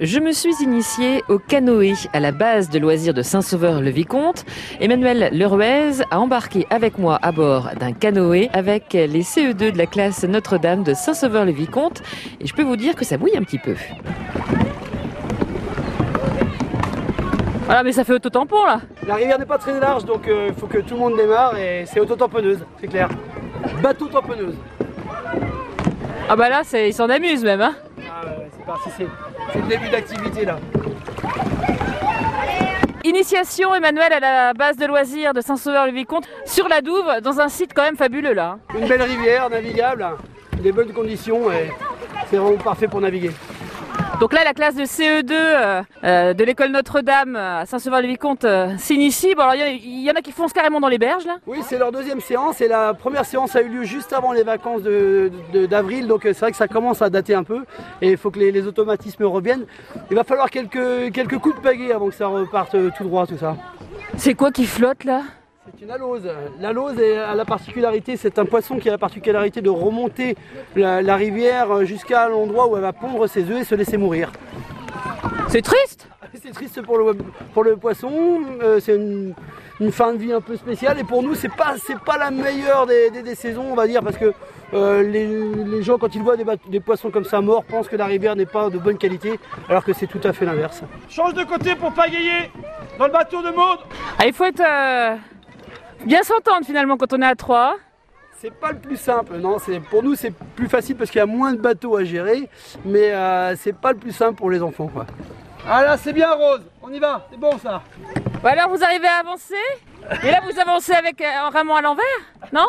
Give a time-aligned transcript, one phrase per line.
[0.00, 4.46] Je me suis initiée au canoë à la base de loisirs de Saint-Sauveur-le-Vicomte.
[4.80, 9.84] Emmanuel Leruez a embarqué avec moi à bord d'un canoë avec les CE2 de la
[9.84, 12.00] classe Notre-Dame de Saint-Sauveur-le-Vicomte.
[12.40, 13.74] Et je peux vous dire que ça bouille un petit peu.
[17.66, 20.54] Voilà, mais ça fait auto-tampon là La rivière n'est pas très large, donc euh, il
[20.54, 23.10] faut que tout le monde démarre et c'est auto-tamponneuse, c'est clair.
[23.82, 24.56] Bateau tamponneuse.
[26.30, 27.74] Ah bah là, ils s'en amusent même, hein
[28.62, 28.90] c'est parti,
[29.52, 30.58] c'est le début d'activité là.
[33.04, 37.72] Initiation Emmanuel à la base de loisirs de Saint-Sauveur-le-Vicomte sur la Douve, dans un site
[37.74, 38.58] quand même fabuleux là.
[38.70, 38.78] hein.
[38.78, 40.06] Une belle rivière navigable,
[40.62, 41.72] des bonnes conditions et
[42.30, 43.32] c'est vraiment parfait pour naviguer.
[44.22, 49.34] Donc là, la classe de CE2 euh, euh, de l'école Notre-Dame à Saint-Sauveur-le-Vicomte euh, s'initie.
[49.34, 51.38] Bon alors il y, en a qui foncent carrément dans les berges là.
[51.44, 54.44] Oui, c'est leur deuxième séance et la première séance a eu lieu juste avant les
[54.44, 57.64] vacances de- de- d'avril, donc euh, c'est vrai que ça commence à dater un peu
[58.00, 59.66] et il faut que les, les automatismes reviennent.
[60.08, 63.26] Il va falloir quelques, quelques coups de pagaie avant que ça reparte euh, tout droit
[63.26, 63.56] tout ça.
[64.16, 65.22] C'est quoi qui flotte là?
[65.66, 66.28] C'est une alose.
[66.60, 70.36] L'alose est- a la particularité, c'est un poisson qui a la particularité de remonter
[70.74, 74.32] la, la rivière jusqu'à l'endroit où elle va pondre ses œufs et se laisser mourir.
[75.48, 76.08] C'est triste
[76.42, 77.14] C'est triste pour le,
[77.52, 78.10] pour le poisson,
[78.62, 79.34] euh, c'est une,
[79.80, 82.30] une fin de vie un peu spéciale et pour nous c'est pas, c'est pas la
[82.30, 84.32] meilleure des, des- des saisons on va dire parce que
[84.72, 88.06] euh, les, les gens quand ils voient des poissons comme ça morts pensent que la
[88.06, 89.38] rivière n'est pas de bonne qualité
[89.68, 90.82] alors que c'est tout à fait l'inverse.
[91.10, 92.50] Change de côté pour pagayer
[92.98, 93.80] dans le bateau de Maude
[94.18, 95.16] Ah, Il faut être euh,
[96.04, 97.76] bien s'entendre finalement quand on est à trois.
[98.40, 99.58] C'est pas le plus simple, non.
[99.58, 102.48] C'est pour nous c'est plus facile parce qu'il y a moins de bateaux à gérer,
[102.84, 105.06] mais euh, c'est pas le plus simple pour les enfants, quoi.
[105.68, 106.62] Ah là, c'est bien, Rose.
[106.82, 107.24] On y va.
[107.30, 107.82] C'est bon ça.
[108.42, 109.54] Bon, alors vous arrivez à avancer?
[110.24, 112.04] Et là vous avancez avec euh, en ramant à l'envers
[112.52, 112.66] Non?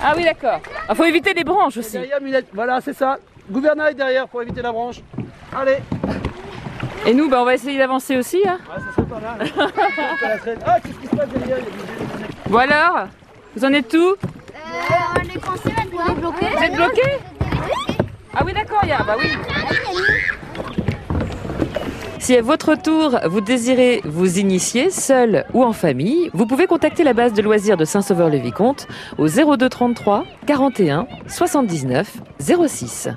[0.00, 0.60] Ah oui d'accord.
[0.90, 1.92] Il faut éviter les branches aussi.
[1.98, 2.20] Derrière.
[2.52, 3.16] Voilà, c'est ça.
[3.50, 5.00] Gouvernail derrière pour éviter la branche.
[5.56, 5.78] Allez.
[7.06, 8.38] Et nous bah, on va essayer d'avancer aussi.
[8.46, 8.58] Hein.
[8.68, 9.38] Ouais, ça serait pas mal.
[10.66, 11.58] ah, qu'est-ce qui se passe derrière?
[12.48, 13.06] Bon alors
[13.56, 14.16] Vous en êtes tout
[15.20, 15.38] on est.
[16.06, 16.46] On est bloqué?
[16.56, 17.02] Vous êtes bloqué?
[18.34, 19.30] Ah oui d'accord, il y a, bah oui.
[22.20, 27.02] Si à votre tour vous désirez vous initier, seul ou en famille, vous pouvez contacter
[27.02, 28.86] la base de loisirs de Saint-Sauveur-le-Vicomte
[29.16, 32.18] au 02 33 41 79
[32.68, 33.08] 06.